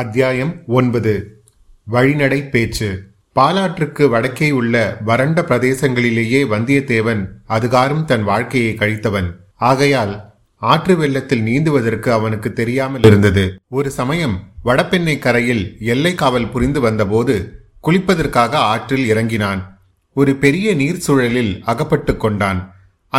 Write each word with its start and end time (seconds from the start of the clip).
அத்தியாயம் 0.00 0.50
ஒன்பது 0.68 1.12
வழிநடை 1.86 2.38
பேச்சு 2.48 2.88
பாலாற்றுக்கு 3.36 4.04
வடக்கே 4.08 4.48
உள்ள 4.50 4.74
வறண்ட 5.04 5.40
பிரதேசங்களிலேயே 5.42 6.40
வந்தியத்தேவன் 6.48 7.22
அதுகாரும் 7.48 8.04
தன் 8.04 8.24
வாழ்க்கையை 8.24 8.72
கழித்தவன் 8.74 9.28
ஆகையால் 9.62 10.14
ஆற்று 10.62 10.94
வெள்ளத்தில் 10.96 11.42
நீந்துவதற்கு 11.42 12.10
அவனுக்கு 12.12 12.50
தெரியாமல் 12.52 13.04
இருந்தது 13.04 13.44
ஒரு 13.68 13.90
சமயம் 13.90 14.36
வடபெண்ணை 14.62 15.16
கரையில் 15.18 15.64
எல்லை 15.86 16.12
காவல் 16.14 16.50
புரிந்து 16.50 16.80
வந்தபோது 16.80 17.34
குளிப்பதற்காக 17.80 18.52
ஆற்றில் 18.66 19.06
இறங்கினான் 19.06 19.60
ஒரு 20.16 20.32
பெரிய 20.36 20.74
நீர் 20.74 21.04
சுழலில் 21.06 21.52
அகப்பட்டு 21.64 22.14
கொண்டான் 22.16 22.60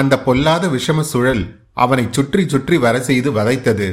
அந்த 0.00 0.14
பொல்லாத 0.20 0.68
விஷம 0.68 1.02
சூழல் 1.08 1.44
அவனை 1.76 2.06
சுற்றி 2.12 2.44
சுற்றி 2.48 2.78
வர 2.78 2.98
செய்து 3.02 3.32
வதைத்தது 3.32 3.88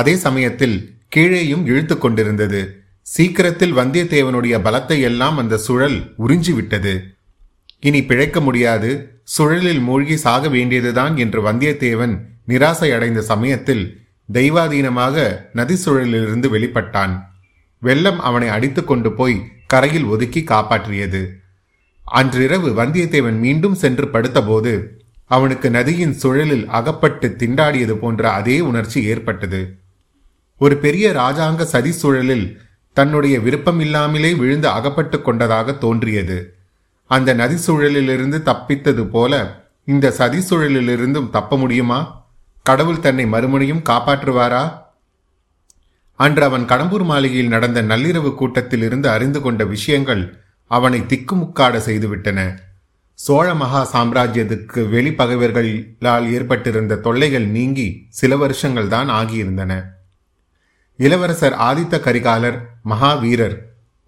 அதே 0.00 0.14
சமயத்தில் 0.16 0.76
கீழேயும் 1.12 1.64
இழுத்து 1.66 1.98
கொண்டிருந்தது 1.98 2.60
சீக்கிரத்தில் 3.06 3.72
வந்தியத்தேவனுடைய 3.72 4.56
பலத்தை 4.62 4.98
எல்லாம் 5.00 5.36
அந்த 5.36 5.56
சுழல் 5.56 5.98
உறிஞ்சிவிட்டது 6.18 6.92
விட்டது 6.92 6.94
இனி 7.78 8.00
பிழைக்க 8.04 8.40
முடியாது 8.40 8.90
சுழலில் 9.24 9.80
மூழ்கி 9.80 10.16
சாக 10.16 10.48
வேண்டியதுதான் 10.48 11.16
என்று 11.16 11.40
வந்தியத்தேவன் 11.42 12.14
நிராசை 12.46 12.90
அடைந்த 12.92 13.20
சமயத்தில் 13.20 13.84
தெய்வாதீனமாக 14.28 15.16
நதி 15.52 15.76
சுழலிலிருந்து 15.84 16.48
வெளிப்பட்டான் 16.50 17.14
வெள்ளம் 17.78 18.20
அவனை 18.20 18.48
அடித்து 18.48 18.84
கொண்டு 18.84 19.12
போய் 19.12 19.36
கரையில் 19.66 20.04
ஒதுக்கி 20.04 20.44
காப்பாற்றியது 20.44 21.22
அன்றிரவு 22.04 22.68
வந்தியத்தேவன் 22.74 23.38
மீண்டும் 23.38 23.74
சென்று 23.74 24.06
படுத்தபோது 24.06 24.72
அவனுக்கு 25.26 25.70
நதியின் 25.70 26.16
சுழலில் 26.22 26.66
அகப்பட்டு 26.68 27.28
திண்டாடியது 27.38 27.92
போன்ற 27.98 28.22
அதே 28.30 28.60
உணர்ச்சி 28.60 29.00
ஏற்பட்டது 29.06 29.60
ஒரு 30.60 30.74
பெரிய 30.78 31.06
ராஜாங்க 31.12 31.62
சதி 31.66 31.92
சூழலில் 31.92 32.46
தன்னுடைய 32.96 33.34
விருப்பம் 33.40 33.80
இல்லாமலே 33.80 34.30
விழுந்து 34.34 34.68
அகப்பட்டு 34.68 35.18
கொண்டதாக 35.20 35.72
தோன்றியது 35.78 36.38
அந்த 37.10 37.30
நதி 37.34 37.56
சூழலிலிருந்து 37.56 38.38
தப்பித்தது 38.42 39.04
போல 39.06 39.34
இந்த 39.88 40.10
சதி 40.10 40.40
சூழலிலிருந்தும் 40.40 41.30
தப்ப 41.30 41.56
முடியுமா 41.56 42.00
கடவுள் 42.66 43.00
தன்னை 43.00 43.24
மறுமுனையும் 43.26 43.86
காப்பாற்றுவாரா 43.88 44.64
அன்று 46.20 46.44
அவன் 46.44 46.64
கடம்பூர் 46.64 47.04
மாளிகையில் 47.04 47.52
நடந்த 47.52 47.80
நள்ளிரவு 47.82 48.30
கூட்டத்தில் 48.34 48.82
இருந்து 48.82 49.08
அறிந்து 49.08 49.40
கொண்ட 49.40 49.64
விஷயங்கள் 49.64 50.22
அவனை 50.70 51.00
திக்குமுக்காட 51.06 51.76
செய்துவிட்டன 51.86 52.40
சோழ 53.18 53.46
மகா 53.54 53.80
சாம்ராஜ்யத்துக்கு 53.92 54.82
வெளிப்பகைவர்களால் 54.90 56.26
ஏற்பட்டிருந்த 56.30 57.00
தொல்லைகள் 57.00 57.48
நீங்கி 57.48 57.88
சில 58.10 58.36
வருஷங்கள் 58.36 58.88
தான் 58.88 59.10
ஆகியிருந்தன 59.12 59.72
இளவரசர் 61.00 61.56
ஆதித்த 61.60 61.94
கரிகாலர் 61.98 62.58
மகாவீரர் 62.84 63.56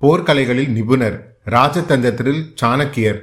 போர்க்கலைகளில் 0.03 0.73
நிபுணர் 0.73 1.19
ராஜதந்திரத்தில் 1.47 2.43
சாணக்கியர் 2.62 3.21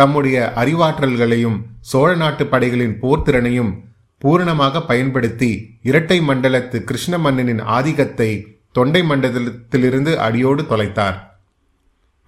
தம்முடைய 0.00 0.36
அறிவாற்றல்களையும் 0.56 1.58
சோழ 1.80 2.10
நாட்டு 2.14 2.44
படைகளின் 2.46 2.94
போர்த்திறனையும் 2.98 3.72
பூரணமாக 4.22 4.82
பயன்படுத்தி 4.82 5.50
இரட்டை 5.82 6.18
மண்டலத்து 6.20 6.78
கிருஷ்ண 6.84 7.18
மன்னனின் 7.18 7.62
ஆதிக்கத்தை 7.68 8.30
தொண்டை 8.72 9.02
மண்டலத்திலிருந்து 9.02 10.12
அடியோடு 10.18 10.62
தொலைத்தார் 10.66 11.18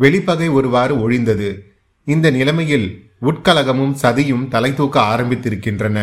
வெளிப்பகை 0.00 0.49
ஒருவாறு 0.49 0.95
ஒழிந்தது 0.99 1.51
இந்த 2.07 2.27
நிலைமையில் 2.31 2.87
உட்கலகமும் 3.23 3.95
சதியும் 4.03 4.47
தலை 4.49 4.71
தூக்க 4.75 4.97
ஆரம்பித்திருக்கின்றன 5.09 5.99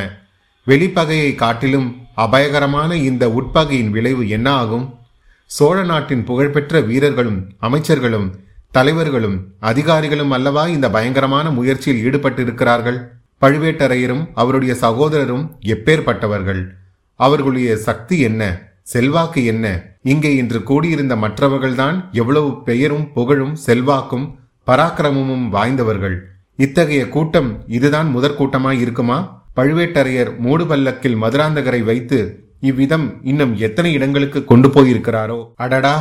வெளிப்பகையை 0.67 1.31
காட்டிலும் 1.35 1.89
அபயகரமான 2.19 2.93
இந்த 2.93 3.27
உட்பகையின் 3.29 3.89
விளைவு 3.89 4.29
என்ன 4.29 4.51
ஆகும் 4.51 4.85
சோழ 5.45 5.83
நாட்டின் 5.83 6.23
புகழ்பெற்ற 6.23 6.81
வீரர்களும் 6.81 7.39
அமைச்சர்களும் 7.59 8.27
தலைவர்களும் 8.71 9.37
அதிகாரிகளும் 9.59 10.31
அல்லவா 10.31 10.67
இந்த 10.67 10.89
பயங்கரமான 10.89 11.51
முயற்சியில் 11.51 12.01
ஈடுபட்டிருக்கிறார்கள் 12.05 12.99
பழுவேட்டரையரும் 13.39 14.23
அவருடைய 14.33 14.73
சகோதரரும் 14.81 15.45
எப்பேற்பட்டவர்கள் 15.61 16.61
அவர்களுடைய 17.15 17.77
சக்தி 17.77 18.19
என்ன 18.19 18.43
செல்வாக்கு 18.81 19.45
என்ன 19.45 19.65
இங்கே 20.01 20.35
இன்று 20.35 20.63
கூடியிருந்த 20.63 21.15
மற்றவர்கள்தான் 21.15 22.09
எவ்வளவு 22.11 22.61
பெயரும் 22.63 23.11
புகழும் 23.11 23.55
செல்வாக்கும் 23.55 24.27
பராக்கிரமமும் 24.65 25.47
வாய்ந்தவர்கள் 25.49 26.17
இத்தகைய 26.55 27.07
கூட்டம் 27.07 27.63
இதுதான் 27.67 28.09
முதற் 28.09 28.37
இருக்குமா 28.75 29.38
பழுவேட்டரையர் 29.59 30.31
மூடு 30.39 30.65
பல்லக்கில் 30.65 31.19
மதுராந்தகரை 31.21 31.81
வைத்து 31.85 32.19
இவ்விதம் 32.61 33.07
இன்னும் 33.23 33.53
எத்தனை 33.59 33.91
இடங்களுக்கு 33.93 34.39
கொண்டு 34.43 34.69
போயிருக்கிறாரோ 34.69 35.39
அடடா 35.63 35.95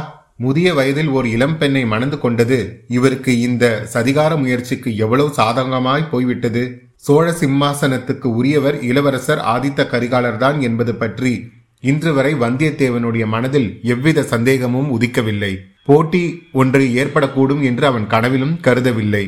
முதிய 0.36 0.68
வயதில் 0.74 1.10
ஒரு 1.10 1.28
இளம் 1.30 1.56
பெண்ணை 1.56 1.82
மணந்து 1.84 2.16
கொண்டது 2.18 2.58
இவருக்கு 2.88 3.32
இந்த 3.40 3.64
சதிகார 3.94 4.32
முயற்சிக்கு 4.36 4.90
எவ்வளவு 4.96 5.30
சாதகமாய் 5.38 6.10
போய்விட்டது 6.10 6.62
சோழ 7.04 7.26
சிம்மாசனத்துக்கு 7.32 8.28
உரியவர் 8.34 8.76
இளவரசர் 8.82 9.42
ஆதித்த 9.48 9.86
கரிகாலர்தான் 9.90 10.58
என்பது 10.60 10.94
பற்றி 10.94 11.32
இன்று 11.82 12.12
வரை 12.12 12.32
வந்தியத்தேவனுடைய 12.36 13.24
மனதில் 13.26 13.68
எவ்வித 13.86 14.24
சந்தேகமும் 14.30 14.88
உதிக்கவில்லை 14.90 15.52
போட்டி 15.84 16.22
ஒன்று 16.52 16.84
ஏற்படக்கூடும் 16.94 17.62
என்று 17.62 17.84
அவன் 17.86 18.06
கனவிலும் 18.06 18.56
கருதவில்லை 18.60 19.24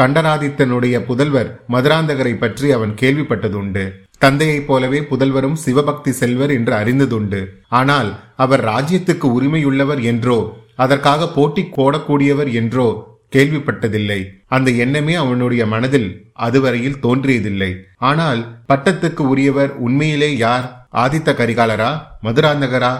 கண்டனாதித்தனுடைய 0.00 0.96
புதல்வர் 1.06 1.50
மதுராந்தகரை 1.68 2.34
பற்றி 2.36 2.68
அவன் 2.72 2.92
கேள்விப்பட்டதுண்டு 2.94 3.84
தந்தையைப் 4.18 4.66
போலவே 4.66 5.00
புதல்வரும் 5.02 5.56
சிவபக்தி 5.56 6.12
செல்வர் 6.12 6.52
என்று 6.52 6.72
அறிந்ததுண்டு 6.74 7.40
ஆனால் 7.72 8.10
அவர் 8.36 8.62
ராஜ்யத்துக்கு 8.64 9.28
உரிமையுள்ளவர் 9.32 10.02
என்றோ 10.02 10.38
அதற்காக 10.76 11.28
போட்டி 11.28 11.62
கோடக்கூடியவர் 11.76 12.50
என்றோ 12.52 12.88
கேள்விப்பட்டதில்லை 13.32 14.18
அந்த 14.48 14.68
எண்ணமே 14.76 15.14
அவனுடைய 15.14 15.62
மனதில் 15.66 16.08
அதுவரையில் 16.38 17.00
தோன்றியதில்லை 17.00 17.70
ஆனால் 18.02 18.40
பட்டத்துக்கு 18.66 19.22
உரியவர் 19.28 19.72
உண்மையிலே 19.78 20.30
யார் 20.36 20.66
ஆதித்த 20.96 21.32
கரிகாலரா 21.32 21.90
மதுராந்தகரா 22.22 22.92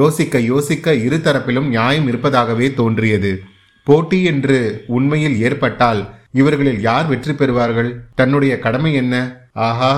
யோசிக்க 0.00 0.38
யோசிக்க 0.42 0.94
இருதரப்பிலும் 1.06 1.68
நியாயம் 1.68 2.06
இருப்பதாகவே 2.06 2.68
தோன்றியது 2.74 3.32
போட்டி 3.86 4.18
என்று 4.24 4.58
உண்மையில் 4.88 5.36
ஏற்பட்டால் 5.40 6.02
இவர்களில் 6.34 6.80
யார் 6.80 7.06
வெற்றி 7.06 7.34
பெறுவார்கள் 7.34 7.90
தன்னுடைய 8.14 8.54
கடமை 8.58 8.92
என்ன 8.94 9.14
ஆஹா 9.66 9.92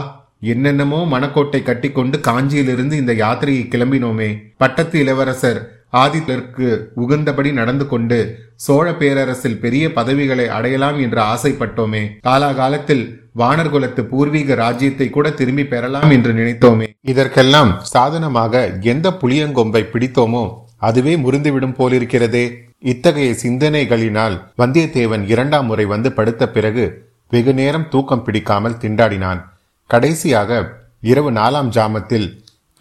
என்னென்னமோ 0.47 0.99
மணக்கோட்டை 1.07 1.61
கட்டிக்கொண்டு 1.63 2.17
காஞ்சியிலிருந்து 2.21 2.95
இந்த 2.97 3.13
யாத்திரையை 3.15 3.65
கிளம்பினோமே 3.69 4.31
பட்டத்து 4.57 4.97
இளவரசர் 4.99 5.61
ஆதித்தருக்கு 5.97 6.69
உகந்தபடி 6.95 7.51
நடந்து 7.53 7.85
கொண்டு 7.87 8.19
சோழ 8.57 8.87
பேரரசில் 8.93 9.61
பெரிய 9.61 9.85
பதவிகளை 9.93 10.47
அடையலாம் 10.49 10.99
என்று 10.99 11.21
ஆசைப்பட்டோமே 11.27 12.03
காலாகாலத்தில் 12.23 13.05
வானர்குலத்து 13.35 14.03
பூர்வீக 14.03 14.55
ராஜ்யத்தை 14.55 15.09
கூட 15.09 15.31
திரும்பி 15.31 15.65
பெறலாம் 15.65 16.11
என்று 16.11 16.33
நினைத்தோமே 16.33 16.89
இதற்கெல்லாம் 17.07 17.73
சாதனமாக 17.93 18.65
எந்த 18.87 19.11
புளியங்கொம்பை 19.21 19.83
பிடித்தோமோ 19.89 20.45
அதுவே 20.81 21.15
முறிந்துவிடும் 21.17 21.77
போலிருக்கிறதே 21.79 22.45
இத்தகைய 22.83 23.31
சிந்தனைகளினால் 23.43 24.37
வந்தியத்தேவன் 24.59 25.25
இரண்டாம் 25.27 25.67
முறை 25.67 25.85
வந்து 25.85 26.13
படுத்த 26.13 26.49
பிறகு 26.49 26.85
வெகு 27.33 27.53
நேரம் 27.55 27.87
தூக்கம் 27.89 28.25
பிடிக்காமல் 28.25 28.81
திண்டாடினான் 28.81 29.41
கடைசியாக 29.91 30.51
இரவு 31.03 31.31
நாலாம் 31.31 31.71
ஜாமத்தில் 31.71 32.29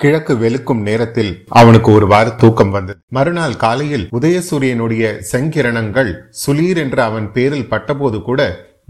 கிழக்கு 0.00 0.33
வெளுக்கும் 0.35 0.81
நேரத்தில் 0.81 1.31
அவனுக்கு 1.51 1.89
ஒரு 1.91 2.07
வார 2.07 2.27
தூக்கம் 2.33 2.71
வந்தது 2.71 2.99
மறுநாள் 3.09 3.55
காலையில் 3.55 4.05
உதயசூரியனுடைய 4.11 5.03
செங்கிரணங்கள் 5.31 6.11
சுளீர் 6.45 6.77
என்று 6.77 7.01
அவன் 7.01 7.27
பேரில் 7.31 7.69
பட்டபோது 7.69 8.19
கூட 8.21 8.41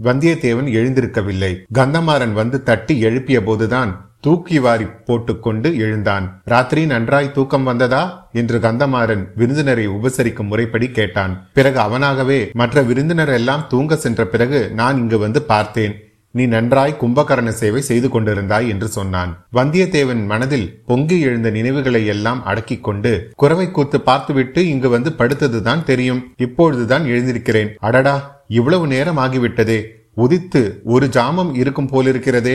வந்தியத்தேவன் 0.04 0.68
எழுந்திருக்கவில்லை 0.72 1.52
கந்தமாறன் 1.74 2.32
வந்து 2.32 2.58
தட்டி 2.62 2.94
எழுப்பிய 3.00 3.38
போதுதான் 3.42 3.92
தூக்கி 4.26 4.58
வாரி 4.58 4.86
போட்டுக்கொண்டு 5.06 5.68
எழுந்தான் 5.78 6.24
ராத்திரி 6.44 6.82
நன்றாய் 6.86 7.32
தூக்கம் 7.32 7.66
வந்ததா 7.66 8.00
என்று 8.32 8.58
கந்தமாறன் 8.60 9.22
விருந்தினரை 9.36 9.84
உபசரிக்கும் 9.88 10.50
முறைப்படி 10.50 10.88
கேட்டான் 10.90 11.34
பிறகு 11.52 11.78
அவனாகவே 11.80 12.40
மற்ற 12.52 12.82
விருந்தினர் 12.82 13.32
எல்லாம் 13.32 13.66
தூங்க 13.68 13.96
சென்ற 13.96 14.24
பிறகு 14.26 14.60
நான் 14.74 14.98
இங்கு 14.98 15.18
வந்து 15.18 15.42
பார்த்தேன் 15.44 15.94
நீ 16.34 16.44
நன்றாய் 16.46 16.98
கும்பகரண 17.00 17.50
சேவை 17.54 17.80
செய்து 17.82 18.08
கொண்டிருந்தாய் 18.08 18.66
என்று 18.68 18.88
சொன்னான் 18.88 19.30
வந்தியத்தேவன் 19.52 20.22
மனதில் 20.26 20.66
பொங்கி 20.86 21.18
எழுந்த 21.20 21.50
நினைவுகளை 21.50 22.02
எல்லாம் 22.06 22.40
அடக்கிக் 22.44 22.82
கொண்டு 22.82 23.12
குறவை 23.34 23.66
கூத்து 23.70 24.00
பார்த்துவிட்டு 24.00 24.62
இங்கு 24.66 24.88
வந்து 24.88 25.12
படுத்ததுதான் 25.12 25.84
தெரியும் 25.84 26.24
இப்பொழுதுதான் 26.38 27.06
எழுந்திருக்கிறேன் 27.06 27.70
அடடா 27.82 28.16
இவ்வளவு 28.52 28.86
நேரம் 28.86 29.18
ஆகிவிட்டதே 29.18 29.78
உதித்து 30.16 30.60
ஒரு 30.86 31.06
ஜாமம் 31.08 31.52
இருக்கும் 31.54 31.90
போலிருக்கிறதே 31.90 32.55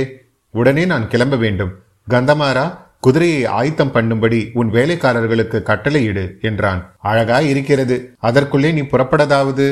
உடனே 0.53 0.83
நான் 0.85 1.05
கிளம்ப 1.07 1.35
வேண்டும் 1.37 1.73
கந்தமாரா 2.07 2.65
குதிரையை 3.01 3.43
ஆயத்தம் 3.51 3.93
பண்ணும்படி 3.93 4.39
உன் 4.53 4.69
வேலைக்காரர்களுக்கு 4.69 5.59
கட்டளையிடு 5.61 6.23
என்றான் 6.41 6.81
அழகாய் 7.01 7.47
இருக்கிறது 7.49 7.95
அதற்குள்ளே 8.19 8.71
நீ 8.71 8.83
புறப்படதாவது 8.85 9.65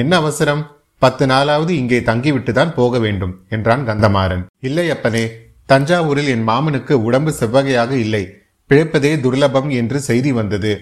என்ன 0.00 0.12
அவசரம் 0.16 0.62
பத்து 1.02 1.24
நாளாவது 1.26 1.72
இங்கே 1.72 1.98
தங்கிவிட்டு 2.00 2.52
தான் 2.52 2.74
போக 2.74 2.98
வேண்டும் 2.98 3.34
என்றான் 3.48 3.82
கந்தமாறன் 3.86 4.44
இல்லை 4.60 4.86
அப்பனே 4.90 5.24
தஞ்சாவூரில் 5.68 6.28
என் 6.28 6.48
மாமனுக்கு 6.48 6.94
உடம்பு 7.02 7.32
செவ்வகையாக 7.40 7.92
இல்லை 7.96 8.24
பிழைப்பதே 8.70 9.12
துர்லபம் 9.20 9.70
என்று 9.72 9.98
செய்தி 10.00 10.30
வந்தது 10.32 10.72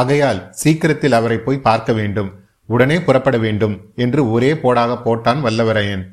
ஆகையால் 0.00 0.40
சீக்கிரத்தில் 0.52 1.12
அவரை 1.12 1.38
போய் 1.38 1.58
பார்க்க 1.60 1.92
வேண்டும் 1.92 2.30
உடனே 2.68 2.96
புறப்பட 3.00 3.36
வேண்டும் 3.38 3.76
என்று 3.96 4.20
ஒரே 4.30 4.50
போடாக 4.54 4.92
போட்டான் 5.04 5.40
வல்லவரையன் 5.40 6.04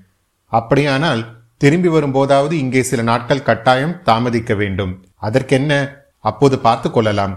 அப்படியானால் 0.52 1.22
திரும்பி 1.62 1.90
வரும்போதாவது 1.90 2.54
இங்கே 2.58 2.82
சில 2.84 3.02
நாட்கள் 3.02 3.44
கட்டாயம் 3.44 3.96
தாமதிக்க 4.04 4.54
வேண்டும் 4.56 4.92
அதற்கென்ன 5.18 5.72
அப்போது 6.26 6.56
பார்த்து 6.60 6.90
கொள்ளலாம் 6.92 7.34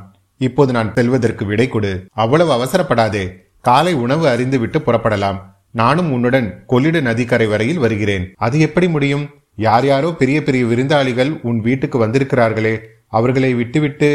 இப்போது 0.40 0.70
நான் 0.72 0.92
செல்வதற்கு 0.94 1.44
விடை 1.46 1.66
கொடு 1.68 1.92
அவ்வளவு 2.14 2.50
அவசரப்படாதே 2.52 3.24
காலை 3.64 3.92
உணவு 3.94 4.24
அறிந்துவிட்டு 4.28 4.78
புறப்படலாம் 4.78 5.38
நானும் 5.74 6.10
உன்னுடன் 6.10 6.48
கொள்ளிட 6.66 7.00
நதிக்கரை 7.00 7.46
வரையில் 7.46 7.78
வருகிறேன் 7.78 8.24
அது 8.36 8.58
எப்படி 8.58 8.86
முடியும் 8.88 9.24
யார் 9.58 9.86
யாரோ 9.86 10.08
பெரிய 10.12 10.38
பெரிய 10.42 10.64
விருந்தாளிகள் 10.64 11.32
உன் 11.42 11.60
வீட்டுக்கு 11.60 11.98
வந்திருக்கிறார்களே 11.98 12.74
அவர்களை 13.08 13.50
விட்டுவிட்டு 13.54 14.08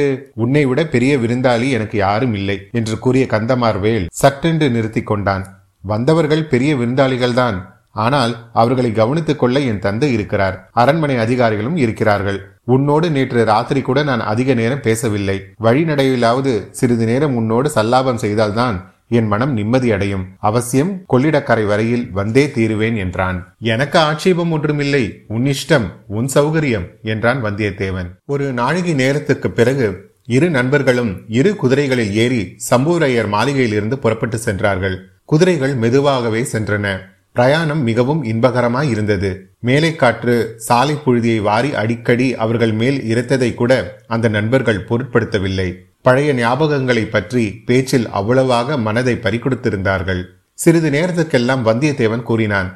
உன்னை 0.35 0.63
விட 0.65 0.81
பெரிய 0.85 1.13
விருந்தாளி 1.17 1.69
எனக்கு 1.69 1.97
யாரும் 1.97 2.33
இல்லை 2.33 2.57
என்று 2.71 2.95
கூறிய 2.99 3.25
கந்தமார் 3.25 3.79
வேல் 3.79 4.09
சட்டென்று 4.13 4.67
நிறுத்தி 4.69 5.01
கொண்டான் 5.03 5.45
வந்தவர்கள் 5.83 6.43
பெரிய 6.47 6.71
விருந்தாளிகள்தான் 6.75 7.57
ஆனால் 7.95 8.33
அவர்களை 8.53 8.91
கவனித்துக் 8.93 9.39
கொள்ள 9.39 9.59
என் 9.65 9.79
தந்தை 9.79 10.09
இருக்கிறார் 10.11 10.57
அரண்மனை 10.75 11.15
அதிகாரிகளும் 11.17 11.77
இருக்கிறார்கள் 11.77 12.39
உன்னோடு 12.67 13.07
நேற்று 13.09 13.41
ராத்திரி 13.45 13.81
கூட 13.81 13.99
நான் 14.03 14.23
அதிக 14.25 14.53
நேரம் 14.53 14.83
பேசவில்லை 14.83 15.37
வழிநடையிலாவது 15.65 16.53
சிறிது 16.71 17.05
நேரம் 17.05 17.35
உன்னோடு 17.35 17.69
சல்லாபம் 17.75 18.23
செய்தால்தான் 18.23 18.77
என் 19.11 19.27
மனம் 19.27 19.53
நிம்மதி 19.53 19.89
அடையும் 19.91 20.25
அவசியம் 20.41 20.91
கொள்ளிடக்கரை 21.07 21.65
வரையில் 21.65 22.05
வந்தே 22.11 22.45
தீருவேன் 22.51 22.97
என்றான் 22.97 23.39
எனக்கு 23.65 23.97
ஆட்சேபம் 24.01 24.51
ஒன்றுமில்லை 24.51 25.03
உன் 25.27 25.45
இஷ்டம் 25.45 25.87
உன் 26.11 26.29
சௌகரியம் 26.35 26.87
என்றான் 27.05 27.41
வந்தியத்தேவன் 27.45 28.09
ஒரு 28.25 28.47
நாழிகை 28.53 28.95
நேரத்துக்கு 28.95 29.49
பிறகு 29.51 29.89
இரு 30.27 30.47
நண்பர்களும் 30.49 31.11
இரு 31.31 31.51
குதிரைகளில் 31.55 32.13
ஏறி 32.15 32.41
சம்பூரையர் 32.69 33.29
மாளிகையில் 33.29 33.75
இருந்து 33.75 33.97
புறப்பட்டு 33.99 34.37
சென்றார்கள் 34.39 34.95
குதிரைகள் 35.25 35.75
மெதுவாகவே 35.75 36.41
சென்றன 36.51 36.87
பிரயாணம் 37.35 37.81
மிகவும் 37.83 38.21
இன்பகரமாய் 38.23 38.89
இருந்தது 38.89 39.29
மேலை 39.59 39.91
காற்று 39.95 40.35
சாலை 40.59 40.95
புழுதியை 40.97 41.39
வாரி 41.39 41.71
அடிக்கடி 41.75 42.27
அவர்கள் 42.35 42.73
மேல் 42.73 42.99
இறைத்ததை 43.05 43.51
கூட 43.53 43.73
அந்த 44.07 44.27
நண்பர்கள் 44.27 44.85
பொருட்படுத்தவில்லை 44.89 45.67
பழைய 46.01 46.31
ஞாபகங்களை 46.33 47.03
பற்றி 47.07 47.43
பேச்சில் 47.65 48.07
அவ்வளவாக 48.11 48.77
மனதை 48.77 49.15
பறிக்கொடுத்திருந்தார்கள் 49.17 50.21
சிறிது 50.59 50.89
நேரத்துக்கெல்லாம் 50.89 51.65
வந்தியத்தேவன் 51.65 52.23
கூறினான் 52.23 52.69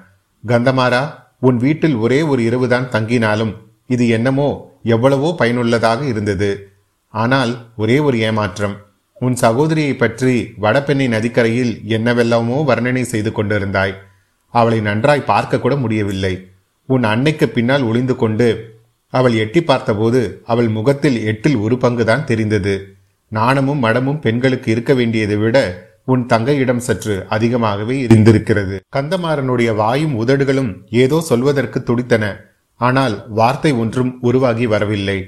கந்தமாரா 0.44 1.04
உன் 1.42 1.58
வீட்டில் 1.58 1.96
ஒரே 1.96 2.20
ஒரு 2.24 2.42
இரவுதான் 2.44 2.90
தங்கினாலும் 2.92 3.54
இது 3.90 4.06
என்னமோ 4.08 4.50
எவ்வளவோ 4.88 5.30
பயனுள்ளதாக 5.36 6.02
இருந்தது 6.06 6.52
ஆனால் 7.14 7.52
ஒரே 7.76 7.98
ஒரு 8.00 8.18
ஏமாற்றம் 8.20 8.76
உன் 9.22 9.36
சகோதரியை 9.36 9.94
பற்றி 9.96 10.34
வடபெண்ணை 10.60 11.08
நதிக்கரையில் 11.08 11.74
என்னவெல்லாமோ 11.88 12.58
வர்ணனை 12.64 13.04
செய்து 13.06 13.32
கொண்டிருந்தாய் 13.32 13.96
அவளை 14.54 14.80
நன்றாய் 14.82 15.30
பார்க்க 15.30 15.60
கூட 15.60 15.74
முடியவில்லை 15.76 16.34
உன் 16.90 17.06
அன்னைக்கு 17.06 17.48
பின்னால் 17.50 17.84
ஒளிந்து 17.84 18.16
கொண்டு 18.16 18.48
அவள் 19.14 19.36
எட்டி 19.36 19.62
பார்த்தபோது 19.64 20.22
அவள் 20.46 20.70
முகத்தில் 20.70 21.20
எட்டில் 21.24 21.58
ஒரு 21.58 21.76
பங்கு 21.78 22.04
தான் 22.06 22.26
தெரிந்தது 22.26 22.74
நாணமும் 23.32 23.80
மடமும் 23.80 24.20
பெண்களுக்கு 24.20 24.68
இருக்க 24.72 24.92
வேண்டியதை 24.94 25.38
விட 25.38 25.58
உன் 26.08 26.24
தங்கையிடம் 26.26 26.84
சற்று 26.86 27.16
அதிகமாகவே 27.30 27.96
இருந்திருக்கிறது 28.06 28.76
கந்தமாறனுடைய 28.96 29.72
வாயும் 29.76 30.16
உதடுகளும் 30.16 30.72
ஏதோ 31.02 31.18
சொல்வதற்கு 31.22 31.80
துடித்தன 31.84 32.26
ஆனால் 32.80 33.16
வார்த்தை 33.32 33.72
ஒன்றும் 33.76 34.12
உருவாகி 34.22 34.66
வரவில்லை 34.66 35.20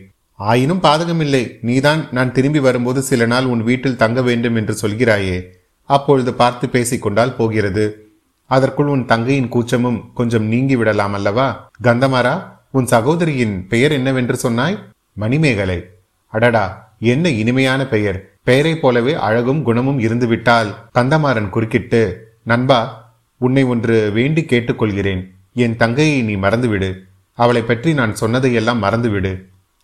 ஆயினும் 0.39 0.83
பாதகமில்லை 0.83 1.41
நீதான் 1.61 2.01
நான் 2.11 2.31
திரும்பி 2.31 2.59
வரும்போது 2.59 2.99
சில 3.01 3.25
நாள் 3.25 3.45
உன் 3.45 3.63
வீட்டில் 3.63 3.97
தங்க 3.97 4.19
வேண்டும் 4.21 4.55
என்று 4.55 4.73
சொல்கிறாயே 4.81 5.35
அப்பொழுது 5.89 6.31
பார்த்து 6.33 6.65
பேசிக்கொண்டால் 6.67 7.37
போகிறது 7.37 7.83
அதற்குள் 8.51 8.91
உன் 8.93 9.05
தங்கையின் 9.05 9.49
கூச்சமும் 9.49 9.99
கொஞ்சம் 10.13 10.47
நீங்கி 10.47 10.75
விடலாம் 10.75 11.13
அல்லவா 11.13 11.47
கந்தமாரா 11.83 12.35
உன் 12.71 12.87
சகோதரியின் 12.87 13.55
பெயர் 13.67 13.93
என்னவென்று 13.93 14.37
சொன்னாய் 14.37 14.77
மணிமேகலை 15.17 15.79
அடடா 16.33 16.65
என்ன 17.05 17.29
இனிமையான 17.35 17.81
பெயர் 17.85 18.19
பெயரை 18.43 18.73
போலவே 18.75 19.13
அழகும் 19.19 19.61
குணமும் 19.63 19.99
இருந்துவிட்டால் 19.99 20.69
கந்தமாறன் 20.93 21.49
குறுக்கிட்டு 21.49 22.01
நண்பா 22.43 22.79
உன்னை 23.41 23.63
ஒன்று 23.65 23.97
வேண்டி 24.13 24.41
கேட்டுக்கொள்கிறேன் 24.45 25.21
என் 25.55 25.75
தங்கையை 25.75 26.19
நீ 26.23 26.35
மறந்துவிடு 26.37 26.89
அவளை 27.37 27.61
பற்றி 27.63 27.89
நான் 27.93 28.13
சொன்னதையெல்லாம் 28.15 28.83
மறந்துவிடு 28.83 29.33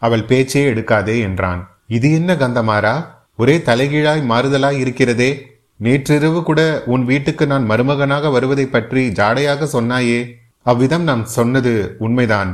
அவள் 0.01 0.27
பேச்சே 0.29 0.63
எடுக்காதே 0.71 1.15
என்றான் 1.19 1.61
இது 1.87 2.07
என்ன 2.11 2.31
கந்தமாரா 2.35 2.95
ஒரே 3.39 3.55
தலைகீழாய் 3.61 4.23
மாறுதலாய் 4.25 4.79
இருக்கிறதே 4.79 5.29
நேற்றிரவு 5.79 6.39
கூட 6.43 6.61
உன் 6.85 7.03
வீட்டுக்கு 7.05 7.45
நான் 7.47 7.65
மருமகனாக 7.65 8.29
வருவதை 8.29 8.65
பற்றி 8.67 9.01
ஜாடையாக 9.19 9.67
சொன்னாயே 9.73 10.19
அவ்விதம் 10.65 11.03
நான் 11.03 11.25
சொன்னது 11.33 11.73
உண்மைதான் 11.99 12.51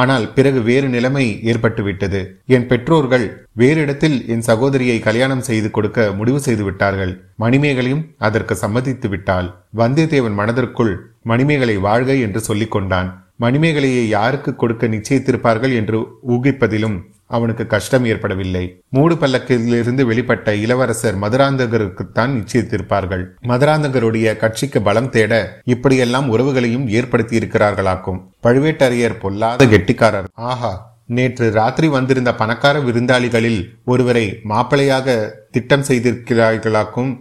ஆனால் 0.00 0.24
பிறகு 0.32 0.60
வேறு 0.62 0.88
நிலைமை 0.88 1.26
ஏற்பட்டுவிட்டது 1.42 2.20
என் 2.46 2.66
பெற்றோர்கள் 2.66 3.24
வேறு 3.52 3.80
இடத்தில் 3.80 4.16
என் 4.26 4.42
சகோதரியை 4.42 4.96
கல்யாணம் 4.98 5.44
செய்து 5.44 5.68
கொடுக்க 5.70 6.08
முடிவு 6.12 6.40
செய்து 6.40 6.64
விட்டார்கள் 6.64 7.12
மணிமேகலையும் 7.36 8.02
அதற்கு 8.18 8.54
சம்மதித்து 8.54 9.08
விட்டாள் 9.08 9.48
வந்தியத்தேவன் 9.76 10.36
மனதிற்குள் 10.36 10.92
மணிமேகலை 11.22 11.76
வாழ்க 11.80 12.12
என்று 12.18 12.40
சொல்லிக் 12.40 12.74
கொண்டான் 12.74 13.08
மணிமேகலையை 13.40 14.04
யாருக்கு 14.08 14.50
கொடுக்க 14.54 14.86
நிச்சயித்திருப்பார்கள் 14.86 15.74
என்று 15.74 15.98
ஊகிப்பதிலும் 16.28 16.98
அவனுக்கு 17.30 17.64
கஷ்டம் 17.66 18.04
ஏற்படவில்லை 18.04 18.62
மூடு 18.88 19.14
பல்லக்கிலிருந்து 19.16 20.02
வெளிப்பட்ட 20.04 20.50
இளவரசர் 20.56 21.16
மதுராந்தகருக்குத்தான் 21.22 22.34
நிச்சயித்திருப்பார்கள் 22.36 23.24
மதுராந்தகருடைய 23.42 24.36
கட்சிக்கு 24.36 24.80
பலம் 24.82 25.10
தேட 25.10 25.34
இப்படியெல்லாம் 25.66 26.28
உறவுகளையும் 26.30 26.86
ஏற்படுத்தி 26.92 27.34
இருக்கிறார்களாக்கும் 27.36 28.20
பழுவேட்டரையர் 28.40 29.18
பொல்லாத 29.18 29.66
கெட்டிக்காரர் 29.66 30.30
ஆஹா 30.46 30.72
நேற்று 31.08 31.46
ராத்திரி 31.50 31.88
வந்திருந்த 31.88 32.30
பணக்கார 32.34 32.76
விருந்தாளிகளில் 32.80 33.60
ஒருவரை 33.84 34.26
மாப்பிளையாக 34.44 35.16
திட்டம் 35.50 35.86
செய்திருக்கிறார்களாக்கும் 35.88 37.12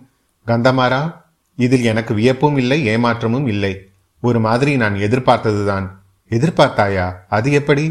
கந்தமாரா 0.47 1.03
இதில் 1.57 1.85
எனக்கு 1.85 2.13
வியப்பும் 2.13 2.57
இல்லை 2.57 2.79
ஏமாற்றமும் 2.87 3.45
இல்லை 3.47 3.73
ஒரு 4.23 4.39
மாதிரி 4.39 4.71
நான் 4.75 4.95
எதிர்பார்த்ததுதான் 4.99 5.85
எதிர்பார்த்தாயா 6.31 7.05
அது 7.29 7.49
எப்படி 7.51 7.85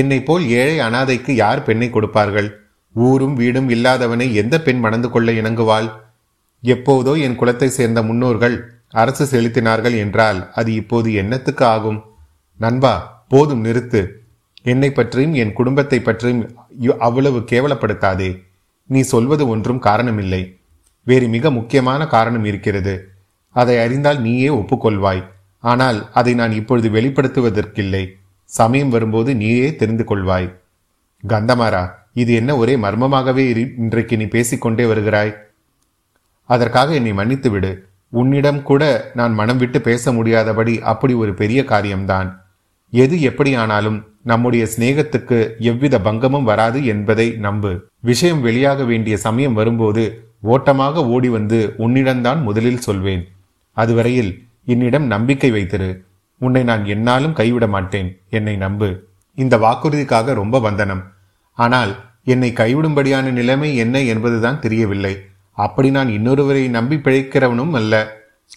என்னை 0.00 0.18
போல் 0.22 0.44
ஏழை 0.52 0.76
அனாதைக்கு 0.80 1.32
யார் 1.34 1.62
பெண்ணை 1.62 1.88
கொடுப்பார்கள் 1.90 2.48
ஊரும் 2.94 3.34
வீடும் 3.34 3.68
இல்லாதவனை 3.68 4.26
எந்த 4.34 4.54
பெண் 4.60 4.80
மணந்து 4.80 5.08
கொள்ள 5.10 5.32
இணங்குவாள் 5.32 5.88
எப்போதோ 6.62 7.12
என் 7.18 7.36
குலத்தை 7.36 7.68
சேர்ந்த 7.68 8.00
முன்னோர்கள் 8.02 8.56
அரசு 8.92 9.24
செலுத்தினார்கள் 9.26 9.96
என்றால் 9.98 10.38
அது 10.54 10.70
இப்போது 10.72 11.08
என்னத்துக்கு 11.12 11.64
ஆகும் 11.64 12.00
நண்பா 12.60 12.94
போதும் 13.28 13.64
நிறுத்து 13.64 14.00
என்னை 14.62 14.90
பற்றியும் 14.92 15.34
என் 15.34 15.52
குடும்பத்தை 15.52 15.98
பற்றியும் 16.00 16.42
அவ்வளவு 16.98 17.40
கேவலப்படுத்தாதே 17.50 18.30
நீ 18.90 19.00
சொல்வது 19.04 19.44
ஒன்றும் 19.48 19.78
காரணமில்லை 19.78 20.42
வேறு 21.06 21.26
மிக 21.28 21.50
முக்கியமான 21.50 22.00
காரணம் 22.06 22.44
இருக்கிறது 22.44 22.94
அதை 23.56 23.76
அறிந்தால் 23.78 24.20
நீயே 24.20 24.48
ஒப்புக்கொள்வாய் 24.50 25.22
ஆனால் 25.64 25.98
அதை 26.12 26.32
நான் 26.34 26.52
இப்பொழுது 26.52 26.88
வெளிப்படுத்துவதற்கில்லை 26.90 28.02
சமயம் 28.50 28.90
வரும்போது 28.90 29.30
நீயே 29.34 29.68
தெரிந்து 29.76 30.04
கொள்வாய் 30.04 30.48
கந்தமாரா 31.24 31.84
இது 32.12 32.32
என்ன 32.34 32.50
ஒரே 32.56 32.74
மர்மமாகவே 32.76 33.44
இன்றைக்கு 33.76 34.14
நீ 34.16 34.26
பேசிக்கொண்டே 34.26 34.84
வருகிறாய் 34.84 35.32
அதற்காக 36.50 36.94
என்னை 36.94 37.12
மன்னித்து 37.12 37.48
விடு 37.50 37.72
உன்னிடம் 38.12 38.60
கூட 38.62 38.82
நான் 39.14 39.32
மனம் 39.32 39.58
விட்டு 39.58 39.78
பேச 39.80 40.12
முடியாதபடி 40.12 40.74
அப்படி 40.82 41.14
ஒரு 41.14 41.32
பெரிய 41.34 41.60
காரியம்தான் 41.64 42.28
எது 42.92 43.16
எப்படியானாலும் 43.20 43.98
நம்முடைய 44.22 44.64
சிநேகத்துக்கு 44.66 45.38
எவ்வித 45.60 45.96
பங்கமும் 45.98 46.44
வராது 46.44 46.78
என்பதை 46.84 47.26
நம்பு 47.38 47.72
விஷயம் 48.00 48.40
வெளியாக 48.42 48.84
வேண்டிய 48.84 49.14
சமயம் 49.16 49.54
வரும்போது 49.54 50.04
ஓட்டமாக 50.46 51.04
ஓடி 51.06 51.28
வந்து 51.28 51.58
உன்னிடம்தான் 51.78 52.40
முதலில் 52.42 52.84
சொல்வேன் 52.84 53.24
அதுவரையில் 53.76 54.32
என்னிடம் 54.66 55.06
நம்பிக்கை 55.06 55.50
வைத்திரு 55.50 55.90
உன்னை 56.40 56.62
நான் 56.62 56.84
என்னாலும் 56.84 57.32
கைவிட 57.32 57.66
மாட்டேன் 57.66 58.10
என்னை 58.30 58.54
நம்பு 58.56 58.88
இந்த 59.38 59.54
வாக்குறுதிக்காக 59.58 60.34
ரொம்ப 60.34 60.56
வந்தனம் 60.60 61.02
ஆனால் 61.58 61.92
என்னை 62.24 62.50
கைவிடும்படியான 62.52 63.26
நிலைமை 63.30 63.70
என்ன 63.76 63.98
என்பதுதான் 64.04 64.60
தெரியவில்லை 64.60 65.14
அப்படி 65.58 65.88
நான் 65.90 66.08
இன்னொருவரை 66.08 66.64
நம்பி 66.70 66.96
பிழைக்கிறவனும் 66.96 67.72
அல்ல 67.72 67.94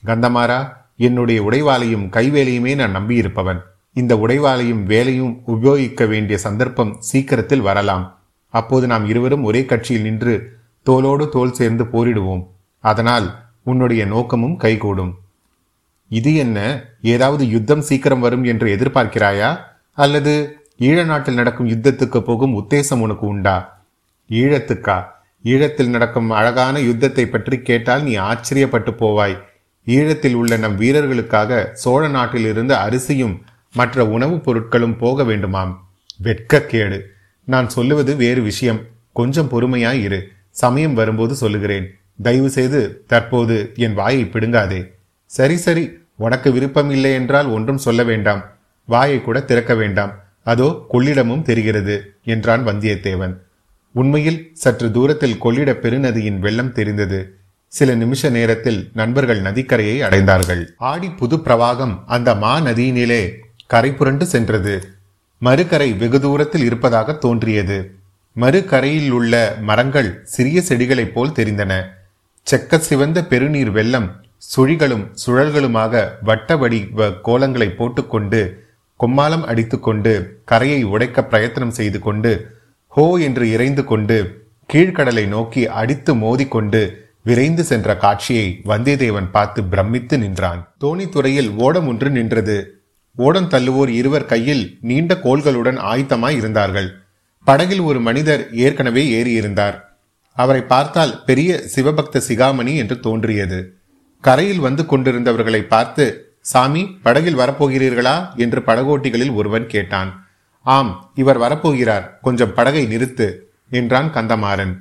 கந்தமாரா 0.05 0.59
என்னுடைய 0.97 1.39
உடைவாளையும் 1.43 2.07
கைவேலையுமே 2.09 2.73
நான் 2.75 2.95
நம்பியிருப்பவன் 2.95 3.59
இந்த 3.95 4.13
உடைவாளையும் 4.15 4.83
வேலையும் 4.83 5.33
உபயோகிக்க 5.45 6.05
வேண்டிய 6.05 6.37
சந்தர்ப்பம் 6.37 6.91
சீக்கிரத்தில் 6.99 7.61
வரலாம் 7.61 8.05
அப்போது 8.53 8.85
நாம் 8.87 9.05
இருவரும் 9.07 9.43
ஒரே 9.43 9.61
கட்சியில் 9.65 10.01
நின்று 10.01 10.33
தோளோடு 10.85 11.25
தோல் 11.29 11.51
சேர்ந்து 11.51 11.83
போரிடுவோம் 11.85 12.43
அதனால் 12.83 13.27
உன்னுடைய 13.63 14.03
நோக்கமும் 14.05 14.55
கைகூடும் 14.55 15.11
இது 16.11 16.31
என்ன 16.35 16.59
ஏதாவது 17.07 17.43
யுத்தம் 17.49 17.83
சீக்கிரம் 17.83 18.23
வரும் 18.25 18.45
என்று 18.45 18.67
எதிர்பார்க்கிறாயா 18.75 19.51
அல்லது 19.97 20.33
ஈழ 20.79 20.99
நாட்டில் 21.03 21.39
நடக்கும் 21.39 21.69
யுத்தத்துக்கு 21.69 22.19
போகும் 22.21 22.55
உத்தேசம் 22.55 23.01
உனக்கு 23.01 23.25
உண்டா 23.27 23.55
ஈழத்துக்கா 24.29 24.97
ஈழத்தில் 25.45 25.93
நடக்கும் 25.95 26.29
அழகான 26.31 26.75
யுத்தத்தை 26.79 27.25
பற்றி 27.27 27.57
கேட்டால் 27.61 28.03
நீ 28.03 28.13
ஆச்சரியப்பட்டு 28.23 28.91
போவாய் 28.93 29.35
ஈழத்தில் 29.87 30.35
உள்ள 30.35 30.57
நம் 30.57 30.77
வீரர்களுக்காக 30.77 31.61
சோழ 31.73 32.01
நாட்டில் 32.07 32.47
இருந்து 32.49 32.73
அரிசியும் 32.77 33.35
மற்ற 33.75 34.05
உணவுப் 34.07 34.43
பொருட்களும் 34.45 34.95
போக 34.95 35.23
வேண்டுமாம் 35.23 35.71
வெட்கக்கேடு 36.19 36.99
நான் 37.47 37.67
சொல்லுவது 37.67 38.11
வேறு 38.15 38.41
விஷயம் 38.41 38.81
கொஞ்சம் 39.13 39.49
பொறுமையாய் 39.49 40.01
இரு 40.01 40.19
சமயம் 40.55 40.93
வரும்போது 40.93 41.33
சொல்லுகிறேன் 41.35 41.87
தயவு 42.23 42.49
செய்து 42.49 42.79
தற்போது 43.07 43.55
என் 43.77 43.95
வாயை 43.95 44.23
பிடுங்காதே 44.25 44.81
சரி 45.31 45.57
சரி 45.57 45.83
உனக்கு 46.21 46.49
விருப்பம் 46.51 46.89
இல்லை 46.89 47.11
என்றால் 47.13 47.49
ஒன்றும் 47.49 47.83
சொல்ல 47.83 48.01
வேண்டாம் 48.03 48.41
வாயை 48.87 49.19
கூட 49.19 49.37
திறக்க 49.41 49.73
வேண்டாம் 49.75 50.13
அதோ 50.45 50.67
கொள்ளிடமும் 50.89 51.43
தெரிகிறது 51.43 51.95
என்றான் 52.25 52.63
வந்தியத்தேவன் 52.65 53.35
உண்மையில் 53.95 54.41
சற்று 54.53 54.87
தூரத்தில் 54.91 55.37
கொள்ளிட 55.37 55.71
பெருநதியின் 55.75 56.39
வெள்ளம் 56.39 56.73
தெரிந்தது 56.73 57.19
சில 57.73 57.91
நிமிஷ 57.95 58.29
நேரத்தில் 58.29 58.79
நண்பர்கள் 58.93 59.41
நதிக்கரையை 59.41 59.97
அடைந்தார்கள் 60.01 60.63
ஆடி 60.85 61.09
புது 61.11 61.37
பிரவாகம் 61.45 61.95
அந்த 62.07 62.29
மா 62.35 62.53
நதியினிலே 62.59 63.21
கரை 63.67 63.91
புரண்டு 63.91 64.25
சென்றது 64.25 64.73
மறுகரை 65.41 65.89
வெகு 65.97 66.19
தூரத்தில் 66.19 66.65
இருப்பதாக 66.65 67.13
தோன்றியது 67.17 67.77
மறுகரையில் 68.35 69.11
உள்ள 69.11 69.35
மரங்கள் 69.61 70.09
சிறிய 70.25 70.57
செடிகளைப் 70.61 71.13
போல் 71.13 71.35
தெரிந்தன 71.35 71.73
செக்க 72.47 72.79
சிவந்த 72.79 73.19
பெருநீர் 73.23 73.71
வெள்ளம் 73.71 74.09
சுழிகளும் 74.41 75.05
சுழல்களுமாக 75.23 75.93
வட்டவடி 76.23 76.79
கோலங்களை 77.23 77.69
போட்டுக்கொண்டு 77.75 78.41
கொம்மாலம் 78.99 79.45
அடித்துக்கொண்டு 79.45 80.13
கரையை 80.45 80.81
உடைக்க 80.85 81.19
பிரயத்தனம் 81.23 81.71
செய்து 81.71 81.99
கொண்டு 81.99 82.31
ஹோ 82.93 83.05
என்று 83.19 83.45
இறைந்து 83.51 83.83
கொண்டு 83.83 84.17
கீழ்கடலை 84.69 85.23
நோக்கி 85.27 85.61
அடித்து 85.73 86.11
மோதிக்கொண்டு 86.15 86.81
விரைந்து 87.23 87.63
சென்ற 87.63 87.89
காட்சியை 87.95 88.47
வந்தியத்தேவன் 88.65 89.29
பார்த்து 89.31 89.61
பிரமித்து 89.63 90.15
நின்றான் 90.17 90.61
தோணித்துறையில் 90.79 91.49
ஓடம் 91.57 91.87
ஒன்று 91.87 92.09
நின்றது 92.09 92.57
ஓடம் 93.17 93.49
தள்ளுவோர் 93.49 93.91
இருவர் 93.91 94.25
கையில் 94.25 94.63
நீண்ட 94.81 95.13
கோள்களுடன் 95.23 95.79
ஆயத்தமாய் 95.83 96.37
இருந்தார்கள் 96.37 96.89
படகில் 97.47 97.83
ஒரு 97.83 97.99
மனிதர் 97.99 98.43
ஏற்கனவே 98.59 99.03
ஏறியிருந்தார் 99.13 99.77
அவரை 100.37 100.61
பார்த்தால் 100.65 101.13
பெரிய 101.25 101.51
சிவபக்த 101.75 102.21
சிகாமணி 102.27 102.73
என்று 102.75 102.95
தோன்றியது 102.99 103.59
கரையில் 104.23 104.59
வந்து 104.59 104.85
கொண்டிருந்தவர்களை 104.85 105.67
பார்த்து 105.67 106.05
சாமி 106.41 106.81
படகில் 107.03 107.39
வரப்போகிறீர்களா 107.39 108.15
என்று 108.35 108.59
படகோட்டிகளில் 108.61 109.33
ஒருவன் 109.33 109.65
கேட்டான் 109.67 110.11
ஆம் 110.65 110.91
இவர் 111.13 111.37
வரப்போகிறார் 111.37 112.05
கொஞ்சம் 112.21 112.53
படகை 112.53 112.87
நிறுத்து 112.87 113.27
என்றான் 113.71 114.09
கந்தமாறன் 114.13 114.73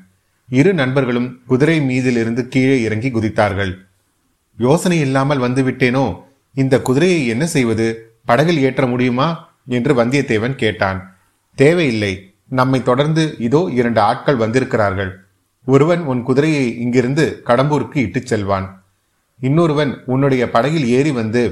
இரு 0.48 0.74
நண்பர்களும் 0.74 1.40
குதிரை 1.46 1.80
மீதிலிருந்து 1.80 2.48
கீழே 2.48 2.82
இறங்கி 2.82 3.10
குதித்தார்கள் 3.10 3.72
யோசனை 4.58 4.98
இல்லாமல் 5.00 5.40
வந்துவிட்டேனோ 5.40 6.06
இந்த 6.54 6.80
குதிரையை 6.80 7.26
என்ன 7.26 7.46
செய்வது 7.46 7.86
படகில் 8.24 8.58
ஏற்ற 8.58 8.86
முடியுமா 8.86 9.28
என்று 9.68 9.94
வந்தியத்தேவன் 9.94 10.54
கேட்டான் 10.54 11.00
தேவையில்லை 11.58 12.12
நம்மை 12.48 12.82
தொடர்ந்து 12.82 13.34
இதோ 13.38 13.70
இரண்டு 13.70 14.00
ஆட்கள் 14.00 14.36
வந்திருக்கிறார்கள் 14.36 15.12
ஒருவன் 15.66 16.02
உன் 16.04 16.22
குதிரையை 16.22 16.66
இங்கிருந்து 16.78 17.24
கடம்பூருக்கு 17.46 17.96
இட்டுச் 17.96 18.26
செல்வான் 18.26 18.66
இன்னொருவன் 19.40 19.92
உன்னுடைய 20.04 20.42
படகில் 20.50 20.86
ஏறி 20.90 21.12
வந்து 21.12 21.42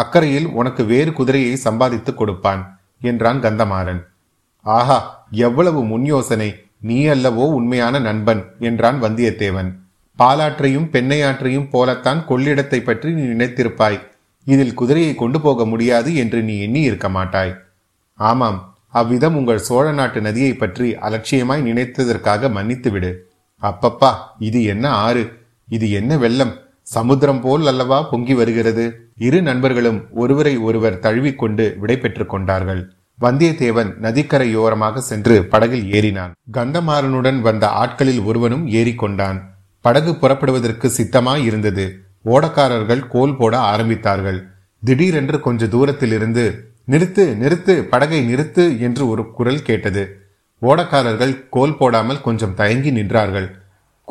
அக்கறையில் 0.00 0.48
உனக்கு 0.52 0.82
வேறு 0.84 1.10
குதிரையை 1.12 1.54
சம்பாதித்துக் 1.58 2.18
கொடுப்பான் 2.18 2.62
என்றான் 3.02 3.40
கந்தமாறன் 3.40 4.00
ஆஹா 4.66 4.98
எவ்வளவு 5.40 5.80
முன் 5.82 6.04
யோசனை 6.04 6.48
நீ 6.80 6.98
அல்லவோ 7.06 7.44
உண்மையான 7.52 7.98
நண்பன் 7.98 8.42
என்றான் 8.60 8.98
வந்தியத்தேவன் 9.02 9.70
பாலாற்றையும் 10.18 10.88
பெண்ணையாற்றையும் 10.88 11.70
போலத்தான் 11.70 12.20
கொள்ளிடத்தை 12.28 12.80
பற்றி 12.82 13.08
நீ 13.12 13.24
நினைத்திருப்பாய் 13.24 13.98
இதில் 14.46 14.74
குதிரையை 14.74 15.12
கொண்டு 15.14 15.38
போக 15.40 15.64
முடியாது 15.64 16.10
என்று 16.14 16.38
நீ 16.42 16.54
எண்ணி 16.58 16.80
இருக்க 16.80 17.08
மாட்டாய் 17.08 17.52
ஆமாம் 18.18 18.60
அவ்விதம் 18.90 19.36
உங்கள் 19.36 19.64
சோழ 19.64 19.86
நாட்டு 19.92 20.18
நதியை 20.20 20.52
பற்றி 20.54 20.86
அலட்சியமாய் 21.00 21.66
நினைத்ததற்காக 21.66 22.50
மன்னித்து 22.50 22.90
விடு 22.90 23.10
அப்பப்பா 23.62 24.10
இது 24.38 24.60
என்ன 24.64 24.86
ஆறு 24.98 25.24
இது 25.68 25.86
என்ன 25.90 26.16
வெள்ளம் 26.16 26.54
சமுத்திரம் 26.88 27.40
போல் 27.40 27.64
அல்லவா 27.66 27.98
பொங்கி 28.02 28.34
வருகிறது 28.34 28.84
இரு 29.18 29.38
நண்பர்களும் 29.42 29.98
ஒருவரை 30.14 30.54
ஒருவர் 30.58 31.00
தழுவிக்கொண்டு 31.00 31.64
விடைபெற்று 31.80 32.24
கொண்டார்கள் 32.26 32.82
வந்தியத்தேவன் 33.18 33.90
நதிக்கரையோரமாக 34.00 35.00
சென்று 35.02 35.36
படகில் 35.44 35.86
ஏறினான் 35.92 36.34
கந்தமாறனுடன் 36.50 37.40
வந்த 37.40 37.66
ஆட்களில் 37.76 38.22
ஒருவனும் 38.24 38.64
ஏறிக்கொண்டான் 38.72 39.38
படகு 39.84 40.12
புறப்படுவதற்கு 40.14 40.86
சித்தமாய் 40.90 41.44
இருந்தது 41.44 41.86
ஓடக்காரர்கள் 42.24 43.02
கோல் 43.08 43.36
போட 43.36 43.54
ஆரம்பித்தார்கள் 43.66 44.38
திடீரென்று 44.82 45.38
கொஞ்ச 45.40 45.66
இருந்து 46.12 46.46
நிறுத்து 46.88 47.24
நிறுத்து 47.34 47.74
படகை 47.84 48.20
நிறுத்து 48.24 48.64
என்று 48.78 49.02
ஒரு 49.08 49.22
குரல் 49.30 49.62
கேட்டது 49.62 50.02
ஓடக்காரர்கள் 50.62 51.34
கோல் 51.50 51.76
போடாமல் 51.76 52.20
கொஞ்சம் 52.20 52.54
தயங்கி 52.54 52.90
நின்றார்கள் 52.90 53.48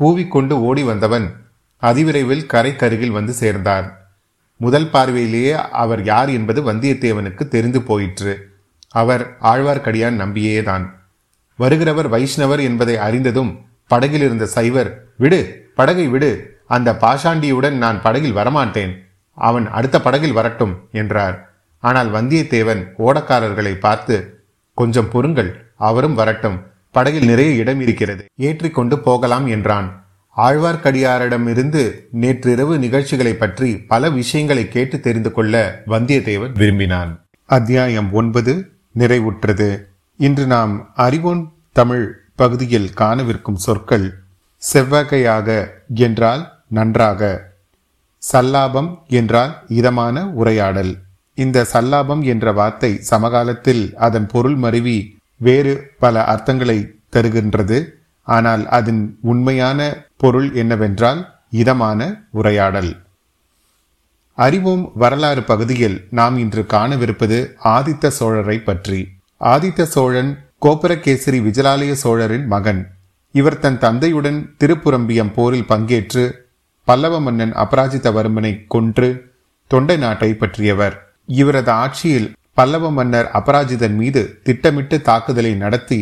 கூவிக்கொண்டு 0.00 0.55
ஓடி 0.61 0.83
வந்தவன் 0.83 1.25
அதிவிரைவில் 1.83 2.43
கரைக்கருகில் 2.45 3.09
வந்து 3.09 3.33
சேர்ந்தார் 3.33 3.87
முதல் 4.59 4.89
பார்வையிலேயே 4.89 5.55
அவர் 5.71 6.01
யார் 6.03 6.29
என்பது 6.29 6.59
வந்தியத்தேவனுக்கு 6.61 7.43
தெரிந்து 7.47 7.79
போயிற்று 7.83 8.33
அவர் 8.95 9.23
ஆழ்வார்க்கடியான் 9.41 10.15
நம்பியேதான் 10.15 10.85
வருகிறவர் 11.59 12.09
வைஷ்ணவர் 12.09 12.59
என்பதை 12.59 12.95
அறிந்ததும் 12.97 13.51
படகில் 13.91 14.21
இருந்த 14.21 14.45
சைவர் 14.45 14.89
விடு 15.17 15.41
படகை 15.75 16.05
விடு 16.07 16.31
அந்த 16.67 16.89
பாஷாண்டியுடன் 17.01 17.77
நான் 17.77 18.01
படகில் 18.01 18.37
வரமாட்டேன் 18.37 18.93
அவன் 19.37 19.67
அடுத்த 19.69 19.97
படகில் 20.01 20.33
வரட்டும் 20.33 20.73
என்றார் 20.91 21.37
ஆனால் 21.83 22.09
வந்தியத்தேவன் 22.09 22.81
ஓடக்காரர்களை 22.97 23.73
பார்த்து 23.77 24.15
கொஞ்சம் 24.77 25.09
பொறுங்கள் 25.09 25.51
அவரும் 25.77 26.13
வரட்டும் 26.13 26.57
படகில் 26.91 27.27
நிறைய 27.27 27.51
இடம் 27.53 27.81
இருக்கிறது 27.81 28.23
ஏற்றிக்கொண்டு 28.41 28.95
போகலாம் 28.99 29.47
என்றான் 29.47 29.87
ஆழ்வார்க்கடியாரிடமிருந்து 30.37 31.81
நேற்றிரவு 32.13 32.73
நிகழ்ச்சிகளை 32.77 33.33
பற்றி 33.35 33.69
பல 33.87 34.09
விஷயங்களை 34.11 34.63
கேட்டு 34.67 34.97
தெரிந்து 34.99 35.31
கொள்ள 35.31 35.55
வந்தியத்தேவன் 35.87 36.53
விரும்பினான் 36.53 37.11
அத்தியாயம் 37.49 38.09
ஒன்பது 38.11 38.53
நிறைவுற்றது 38.95 39.69
இன்று 40.19 40.45
நாம் 40.45 40.73
அறிவோன் 40.97 41.43
தமிழ் 41.71 42.05
பகுதியில் 42.35 42.89
காணவிருக்கும் 42.93 43.59
சொற்கள் 43.59 44.07
செவ்வகையாக 44.63 45.49
என்றால் 46.01 46.43
நன்றாக 46.69 47.21
சல்லாபம் 48.23 48.91
என்றால் 49.13 49.53
இதமான 49.71 50.25
உரையாடல் 50.33 50.93
இந்த 51.37 51.65
சல்லாபம் 51.73 52.23
என்ற 52.25 52.51
வார்த்தை 52.51 52.91
சமகாலத்தில் 53.09 53.83
அதன் 53.99 54.27
பொருள் 54.27 54.57
மருவி 54.57 54.97
வேறு 55.41 55.73
பல 55.99 56.23
அர்த்தங்களை 56.25 56.77
தருகின்றது 57.09 57.77
ஆனால் 58.27 58.63
அதன் 58.69 59.01
உண்மையான 59.23 59.79
பொருள் 60.17 60.49
என்னவென்றால் 60.53 61.21
இதமான 61.53 61.99
உரையாடல் 62.31 62.91
அறிவோம் 64.37 64.83
வரலாறு 64.95 65.41
பகுதியில் 65.43 65.97
நாம் 66.11 66.35
இன்று 66.37 66.63
காணவிருப்பது 66.65 67.37
ஆதித்த 67.69 68.11
சோழரை 68.19 68.57
பற்றி 68.61 68.99
ஆதித்த 69.41 69.87
சோழன் 69.87 70.31
கோபுரகேசரி 70.59 71.39
விஜயாலய 71.41 71.93
சோழரின் 71.95 72.45
மகன் 72.47 72.81
இவர் 73.35 73.59
தன் 73.59 73.79
தந்தையுடன் 73.79 74.39
திருப்புரம்பியம் 74.57 75.33
போரில் 75.33 75.69
பங்கேற்று 75.69 76.25
பல்லவ 76.87 77.15
மன்னன் 77.19 77.53
அபராஜிதவர்மனை 77.55 78.53
கொன்று 78.67 79.09
தொண்டை 79.71 79.97
நாட்டை 79.97 80.29
பற்றியவர் 80.33 80.95
இவரது 81.33 81.71
ஆட்சியில் 81.75 82.29
பல்லவ 82.53 82.89
மன்னர் 82.91 83.27
அபராஜிதன் 83.31 83.97
மீது 83.97 84.21
திட்டமிட்டு 84.43 84.97
தாக்குதலை 85.01 85.51
நடத்தி 85.55 85.99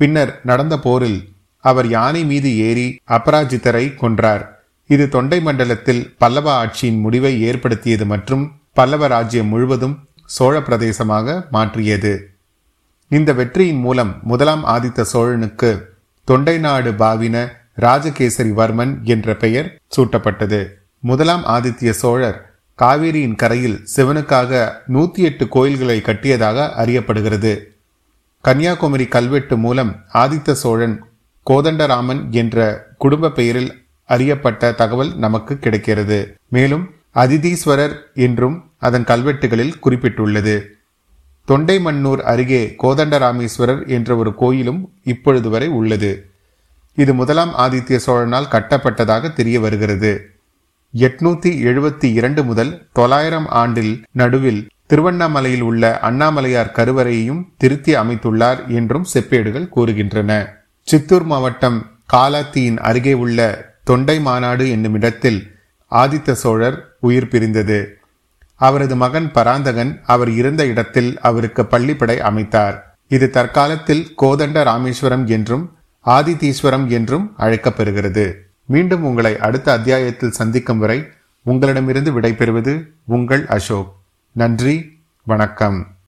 பின்னர் 0.00 0.32
நடந்த 0.42 0.74
போரில் 0.78 1.20
அவர் 1.66 1.88
யானை 1.88 2.22
மீது 2.24 2.50
ஏறி 2.66 2.86
அபராஜிதரை 3.10 3.84
கொன்றார் 3.96 4.44
இது 4.90 5.04
தொண்டை 5.08 5.38
மண்டலத்தில் 5.40 6.02
பல்லவ 6.18 6.48
ஆட்சியின் 6.54 7.00
முடிவை 7.00 7.32
ஏற்படுத்தியது 7.42 8.04
மற்றும் 8.06 8.44
பல்லவ 8.72 9.06
ராஜ்யம் 9.08 9.50
முழுவதும் 9.50 9.96
சோழ 10.30 10.54
பிரதேசமாக 10.60 11.36
மாற்றியது 11.50 12.14
இந்த 13.10 13.30
வெற்றியின் 13.32 13.80
மூலம் 13.80 14.12
முதலாம் 14.22 14.64
ஆதித்த 14.68 15.06
சோழனுக்கு 15.12 15.70
தொண்டை 16.28 16.56
நாடு 16.58 16.90
பாவின 16.94 17.36
ராஜகேசரி 17.78 18.52
வர்மன் 18.52 18.94
என்ற 19.06 19.34
பெயர் 19.34 19.68
சூட்டப்பட்டது 19.96 20.60
முதலாம் 21.02 21.44
ஆதித்ய 21.46 21.90
சோழர் 21.94 22.38
காவேரியின் 22.78 23.36
கரையில் 23.36 23.78
சிவனுக்காக 23.92 24.52
நூத்தி 24.86 25.20
எட்டு 25.22 25.44
கோயில்களை 25.48 25.98
கட்டியதாக 26.00 26.66
அறியப்படுகிறது 26.76 27.52
கன்னியாகுமரி 28.44 29.06
கல்வெட்டு 29.08 29.56
மூலம் 29.56 29.92
ஆதித்த 30.14 30.56
சோழன் 30.56 30.96
கோதண்டராமன் 31.46 32.22
என்ற 32.32 32.58
குடும்ப 32.98 33.30
பெயரில் 33.30 33.70
அறியப்பட்ட 34.08 34.72
தகவல் 34.72 35.12
நமக்கு 35.16 35.54
கிடைக்கிறது 35.58 36.18
மேலும் 36.48 36.84
அதிதீஸ்வரர் 37.14 37.94
என்றும் 38.18 38.56
அதன் 38.78 39.06
கல்வெட்டுகளில் 39.06 39.76
குறிப்பிட்டுள்ளது 39.84 40.56
தொண்டைமன்னூர் 41.48 42.22
அருகே 42.24 42.62
கோதண்டராமேஸ்வரர் 42.82 43.82
என்ற 43.88 44.16
ஒரு 44.16 44.30
கோயிலும் 44.34 44.80
இப்பொழுது 45.04 45.50
வரை 45.50 45.68
உள்ளது 45.70 46.12
இது 46.98 47.12
முதலாம் 47.14 47.52
ஆதித்ய 47.56 47.96
சோழனால் 48.06 48.50
கட்டப்பட்டதாக 48.50 49.32
தெரிய 49.32 49.56
வருகிறது 49.60 50.12
எட்நூத்தி 50.94 51.50
எழுபத்தி 51.62 52.08
இரண்டு 52.12 52.42
முதல் 52.44 52.72
தொள்ளாயிரம் 52.92 53.48
ஆண்டில் 53.54 53.94
நடுவில் 54.12 54.60
திருவண்ணாமலையில் 54.86 55.60
உள்ள 55.60 55.84
அண்ணாமலையார் 56.02 56.74
கருவறையையும் 56.74 57.42
திருத்தி 57.56 57.92
அமைத்துள்ளார் 57.96 58.60
என்றும் 58.72 59.08
செப்பேடுகள் 59.14 59.72
கூறுகின்றன 59.74 60.32
சித்தூர் 60.86 61.24
மாவட்டம் 61.24 61.78
காலாத்தியின் 62.12 62.76
அருகே 62.78 63.14
உள்ள 63.14 63.40
தொண்டை 63.84 64.14
மாநாடு 64.20 64.64
என்னும் 64.68 64.94
இடத்தில் 64.94 65.40
ஆதித்த 65.92 66.34
சோழர் 66.34 66.76
உயிர் 67.00 67.28
பிரிந்தது 67.28 67.78
அவரது 68.60 68.94
மகன் 68.96 69.26
பராந்தகன் 69.32 69.90
அவர் 70.06 70.30
இருந்த 70.32 70.62
இடத்தில் 70.66 71.10
அவருக்கு 71.20 71.64
பள்ளிப்படை 71.64 72.16
அமைத்தார் 72.20 72.76
இது 73.10 73.28
தற்காலத்தில் 73.30 74.04
கோதண்ட 74.16 74.62
ராமேஸ்வரம் 74.62 75.26
என்றும் 75.28 75.64
ஆதித்தீஸ்வரம் 76.06 76.86
என்றும் 76.90 77.26
அழைக்கப்பெறுகிறது 77.38 78.26
மீண்டும் 78.68 79.02
உங்களை 79.02 79.34
அடுத்த 79.38 79.68
அத்தியாயத்தில் 79.72 80.30
சந்திக்கும் 80.30 80.78
வரை 80.78 80.98
உங்களிடமிருந்து 81.46 82.12
விடைபெறுவது 82.12 82.74
உங்கள் 83.08 83.44
அசோக் 83.48 83.92
நன்றி 84.36 84.76
வணக்கம் 85.26 85.78